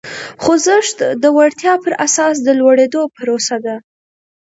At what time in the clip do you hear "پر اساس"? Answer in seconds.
1.83-2.35